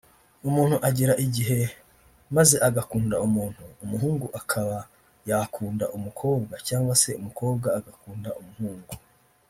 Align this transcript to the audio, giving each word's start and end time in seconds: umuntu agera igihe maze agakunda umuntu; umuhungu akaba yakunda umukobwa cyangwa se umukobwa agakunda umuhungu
umuntu 0.47 0.75
agera 0.89 1.13
igihe 1.25 1.59
maze 2.35 2.55
agakunda 2.67 3.15
umuntu; 3.27 3.63
umuhungu 3.83 4.25
akaba 4.39 4.77
yakunda 5.29 5.85
umukobwa 5.97 6.53
cyangwa 6.67 6.93
se 7.01 7.09
umukobwa 7.19 7.67
agakunda 7.79 8.29
umuhungu 8.41 8.91